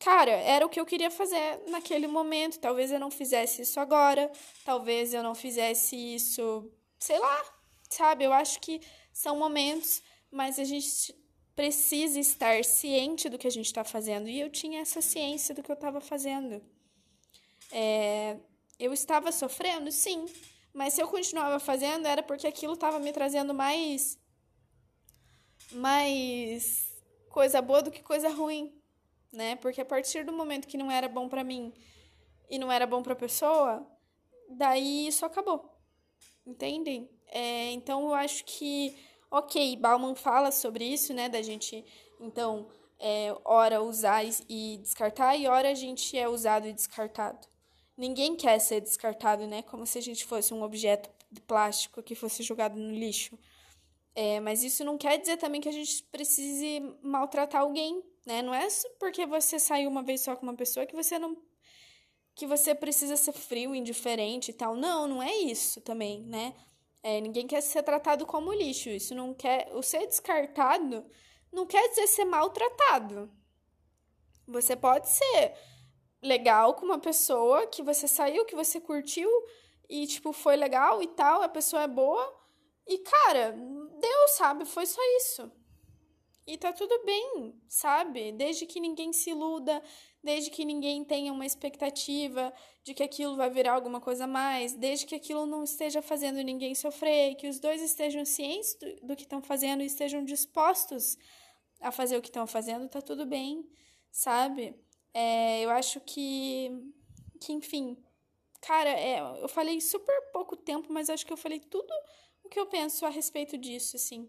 Cara, 0.00 0.32
era 0.32 0.66
o 0.66 0.68
que 0.68 0.80
eu 0.80 0.84
queria 0.84 1.10
fazer 1.10 1.62
naquele 1.68 2.08
momento. 2.08 2.58
Talvez 2.58 2.90
eu 2.90 2.98
não 2.98 3.12
fizesse 3.12 3.62
isso 3.62 3.78
agora, 3.78 4.30
talvez 4.64 5.14
eu 5.14 5.22
não 5.22 5.36
fizesse 5.36 5.94
isso, 6.16 6.68
sei 6.98 7.18
lá, 7.18 7.44
sabe? 7.88 8.24
Eu 8.24 8.32
acho 8.32 8.60
que 8.60 8.80
são 9.12 9.36
momentos, 9.36 10.02
mas 10.32 10.58
a 10.58 10.64
gente 10.64 11.14
precisa 11.54 12.18
estar 12.18 12.64
ciente 12.64 13.28
do 13.28 13.38
que 13.38 13.46
a 13.46 13.50
gente 13.50 13.66
está 13.66 13.84
fazendo. 13.84 14.28
E 14.28 14.40
eu 14.40 14.50
tinha 14.50 14.80
essa 14.80 15.00
ciência 15.00 15.54
do 15.54 15.62
que 15.62 15.70
eu 15.70 15.74
estava 15.74 16.00
fazendo. 16.00 16.62
É, 17.70 18.36
eu 18.78 18.92
estava 18.92 19.30
sofrendo, 19.32 19.90
sim, 19.90 20.26
mas 20.72 20.94
se 20.94 21.00
eu 21.00 21.08
continuava 21.08 21.58
fazendo 21.58 22.06
era 22.06 22.22
porque 22.22 22.46
aquilo 22.46 22.74
estava 22.74 22.98
me 22.98 23.12
trazendo 23.12 23.54
mais 23.54 24.18
mais 25.72 27.02
coisa 27.30 27.60
boa 27.62 27.82
do 27.82 27.90
que 27.90 28.02
coisa 28.02 28.28
ruim, 28.28 28.72
né? 29.32 29.56
Porque 29.56 29.80
a 29.80 29.84
partir 29.84 30.24
do 30.24 30.32
momento 30.32 30.68
que 30.68 30.76
não 30.76 30.90
era 30.90 31.08
bom 31.08 31.28
para 31.28 31.42
mim 31.42 31.72
e 32.48 32.58
não 32.58 32.70
era 32.70 32.86
bom 32.86 33.02
para 33.02 33.14
a 33.14 33.16
pessoa, 33.16 33.86
daí 34.48 35.06
isso 35.06 35.24
acabou. 35.24 35.72
Entendem? 36.46 37.08
É, 37.26 37.70
então 37.72 38.02
eu 38.02 38.14
acho 38.14 38.44
que, 38.44 38.96
ok, 39.34 39.76
Bauman 39.76 40.14
fala 40.14 40.52
sobre 40.52 40.84
isso, 40.84 41.12
né? 41.12 41.28
Da 41.28 41.42
gente, 41.42 41.84
então, 42.20 42.68
é, 43.00 43.34
hora 43.44 43.82
usar 43.82 44.24
e 44.48 44.78
descartar, 44.78 45.36
e 45.36 45.48
hora 45.48 45.70
a 45.70 45.74
gente 45.74 46.16
é 46.16 46.28
usado 46.28 46.68
e 46.68 46.72
descartado. 46.72 47.46
Ninguém 47.96 48.36
quer 48.36 48.58
ser 48.60 48.80
descartado, 48.80 49.46
né? 49.46 49.62
Como 49.62 49.84
se 49.86 49.98
a 49.98 50.00
gente 50.00 50.24
fosse 50.24 50.54
um 50.54 50.62
objeto 50.62 51.10
de 51.30 51.40
plástico 51.40 52.02
que 52.02 52.14
fosse 52.14 52.42
jogado 52.44 52.78
no 52.78 52.92
lixo. 52.92 53.36
É, 54.14 54.38
mas 54.38 54.62
isso 54.62 54.84
não 54.84 54.96
quer 54.96 55.18
dizer 55.18 55.36
também 55.36 55.60
que 55.60 55.68
a 55.68 55.72
gente 55.72 56.04
precise 56.04 56.80
maltratar 57.02 57.62
alguém, 57.62 58.04
né? 58.24 58.40
Não 58.40 58.54
é 58.54 58.68
porque 59.00 59.26
você 59.26 59.58
saiu 59.58 59.90
uma 59.90 60.02
vez 60.04 60.20
só 60.20 60.36
com 60.36 60.44
uma 60.44 60.54
pessoa 60.54 60.86
que 60.86 60.94
você 60.94 61.18
não 61.18 61.36
que 62.36 62.46
você 62.48 62.74
precisa 62.74 63.16
ser 63.16 63.32
frio, 63.32 63.74
indiferente 63.74 64.50
e 64.50 64.54
tal. 64.54 64.74
Não, 64.74 65.06
não 65.06 65.22
é 65.22 65.32
isso 65.36 65.80
também, 65.80 66.20
né? 66.22 66.52
É, 67.06 67.20
ninguém 67.20 67.46
quer 67.46 67.60
ser 67.60 67.82
tratado 67.82 68.24
como 68.24 68.50
lixo. 68.50 68.88
Isso 68.88 69.14
não 69.14 69.34
quer. 69.34 69.70
O 69.74 69.82
ser 69.82 70.06
descartado 70.06 71.04
não 71.52 71.66
quer 71.66 71.86
dizer 71.90 72.06
ser 72.06 72.24
maltratado. 72.24 73.30
Você 74.48 74.74
pode 74.74 75.10
ser 75.10 75.54
legal 76.22 76.72
com 76.74 76.86
uma 76.86 76.98
pessoa 76.98 77.66
que 77.66 77.82
você 77.82 78.08
saiu, 78.08 78.46
que 78.46 78.56
você 78.56 78.80
curtiu 78.80 79.28
e, 79.88 80.06
tipo, 80.06 80.32
foi 80.32 80.56
legal 80.56 81.02
e 81.02 81.06
tal, 81.08 81.42
a 81.42 81.48
pessoa 81.48 81.82
é 81.82 81.88
boa. 81.88 82.42
E, 82.86 82.98
cara, 82.98 83.52
Deus 83.52 84.30
sabe, 84.36 84.64
foi 84.64 84.86
só 84.86 85.00
isso. 85.18 85.52
E 86.46 86.58
tá 86.58 86.72
tudo 86.72 87.04
bem, 87.06 87.54
sabe? 87.68 88.30
Desde 88.32 88.66
que 88.66 88.78
ninguém 88.78 89.14
se 89.14 89.30
iluda, 89.30 89.82
desde 90.22 90.50
que 90.50 90.64
ninguém 90.64 91.02
tenha 91.02 91.32
uma 91.32 91.46
expectativa 91.46 92.52
de 92.82 92.92
que 92.92 93.02
aquilo 93.02 93.34
vai 93.34 93.48
virar 93.48 93.72
alguma 93.72 93.98
coisa 93.98 94.24
a 94.24 94.26
mais, 94.26 94.74
desde 94.74 95.06
que 95.06 95.14
aquilo 95.14 95.46
não 95.46 95.64
esteja 95.64 96.02
fazendo 96.02 96.42
ninguém 96.42 96.74
sofrer, 96.74 97.34
que 97.36 97.48
os 97.48 97.58
dois 97.58 97.80
estejam 97.80 98.26
cientes 98.26 98.74
do, 98.74 99.06
do 99.06 99.16
que 99.16 99.22
estão 99.22 99.40
fazendo 99.40 99.82
e 99.82 99.86
estejam 99.86 100.22
dispostos 100.22 101.16
a 101.80 101.90
fazer 101.90 102.18
o 102.18 102.22
que 102.22 102.28
estão 102.28 102.46
fazendo, 102.46 102.88
tá 102.88 103.00
tudo 103.00 103.24
bem, 103.24 103.66
sabe? 104.10 104.74
É, 105.14 105.64
eu 105.64 105.70
acho 105.70 105.98
que, 106.00 106.70
que 107.40 107.52
enfim, 107.54 107.96
cara, 108.60 108.90
é, 108.90 109.20
eu 109.42 109.48
falei 109.48 109.80
super 109.80 110.14
pouco 110.30 110.56
tempo, 110.56 110.92
mas 110.92 111.08
acho 111.08 111.24
que 111.24 111.32
eu 111.32 111.38
falei 111.38 111.60
tudo 111.60 111.92
o 112.42 112.50
que 112.50 112.60
eu 112.60 112.66
penso 112.66 113.06
a 113.06 113.08
respeito 113.08 113.56
disso, 113.56 113.96
assim. 113.96 114.28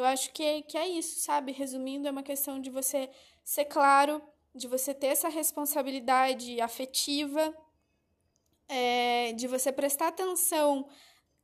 Eu 0.00 0.06
acho 0.06 0.32
que, 0.32 0.62
que 0.62 0.78
é 0.78 0.88
isso, 0.88 1.20
sabe? 1.20 1.52
Resumindo, 1.52 2.08
é 2.08 2.10
uma 2.10 2.22
questão 2.22 2.60
de 2.60 2.70
você 2.70 3.10
ser 3.44 3.66
claro, 3.66 4.22
de 4.54 4.66
você 4.66 4.94
ter 4.94 5.08
essa 5.08 5.28
responsabilidade 5.28 6.60
afetiva, 6.60 7.54
é, 8.66 9.32
de 9.34 9.46
você 9.46 9.70
prestar 9.70 10.08
atenção 10.08 10.88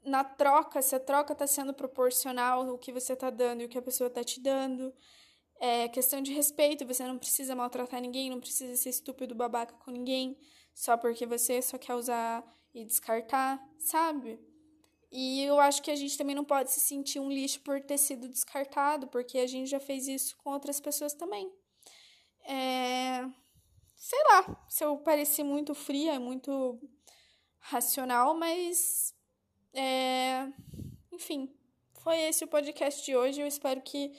na 0.02 0.24
troca, 0.24 0.80
se 0.80 0.94
a 0.94 1.00
troca 1.00 1.34
está 1.34 1.46
sendo 1.46 1.74
proporcional 1.74 2.68
ao 2.68 2.78
que 2.78 2.92
você 2.92 3.12
está 3.12 3.28
dando 3.28 3.60
e 3.60 3.64
o 3.66 3.68
que 3.68 3.76
a 3.76 3.82
pessoa 3.82 4.08
está 4.08 4.24
te 4.24 4.40
dando. 4.40 4.94
É 5.60 5.88
questão 5.88 6.22
de 6.22 6.32
respeito, 6.32 6.86
você 6.86 7.04
não 7.04 7.18
precisa 7.18 7.54
maltratar 7.54 8.00
ninguém, 8.00 8.30
não 8.30 8.40
precisa 8.40 8.74
ser 8.76 8.90
estúpido 8.90 9.34
babaca 9.34 9.74
com 9.84 9.90
ninguém, 9.90 10.38
só 10.74 10.96
porque 10.96 11.26
você 11.26 11.60
só 11.60 11.76
quer 11.76 11.94
usar 11.94 12.44
e 12.74 12.84
descartar, 12.84 13.62
sabe? 13.78 14.38
E 15.10 15.42
eu 15.44 15.60
acho 15.60 15.82
que 15.82 15.90
a 15.90 15.96
gente 15.96 16.18
também 16.18 16.34
não 16.34 16.44
pode 16.44 16.70
se 16.70 16.80
sentir 16.80 17.20
um 17.20 17.30
lixo 17.30 17.60
por 17.60 17.80
ter 17.80 17.98
sido 17.98 18.28
descartado, 18.28 19.06
porque 19.08 19.38
a 19.38 19.46
gente 19.46 19.70
já 19.70 19.80
fez 19.80 20.08
isso 20.08 20.36
com 20.38 20.50
outras 20.50 20.80
pessoas 20.80 21.14
também. 21.14 21.50
É... 22.44 23.26
Sei 23.96 24.22
lá 24.24 24.66
se 24.68 24.84
eu 24.84 24.98
pareci 24.98 25.42
muito 25.42 25.74
fria, 25.74 26.20
muito 26.20 26.78
racional, 27.58 28.36
mas. 28.36 29.14
É... 29.72 30.48
Enfim, 31.12 31.54
foi 32.02 32.18
esse 32.20 32.44
o 32.44 32.48
podcast 32.48 33.04
de 33.04 33.16
hoje. 33.16 33.40
Eu 33.40 33.46
espero 33.46 33.80
que 33.80 34.12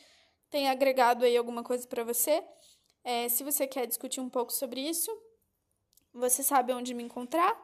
tenha 0.49 0.71
agregado 0.71 1.25
aí 1.25 1.37
alguma 1.37 1.63
coisa 1.63 1.87
para 1.87 2.03
você. 2.03 2.43
É, 3.03 3.29
se 3.29 3.43
você 3.43 3.65
quer 3.65 3.85
discutir 3.85 4.19
um 4.19 4.29
pouco 4.29 4.51
sobre 4.51 4.81
isso, 4.81 5.09
você 6.13 6.43
sabe 6.43 6.73
onde 6.73 6.93
me 6.93 7.03
encontrar, 7.03 7.57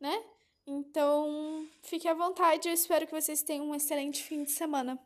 né? 0.00 0.24
Então, 0.70 1.66
fique 1.80 2.06
à 2.06 2.12
vontade. 2.12 2.68
Eu 2.68 2.74
espero 2.74 3.06
que 3.06 3.18
vocês 3.18 3.42
tenham 3.42 3.70
um 3.70 3.74
excelente 3.74 4.22
fim 4.22 4.44
de 4.44 4.50
semana. 4.50 4.98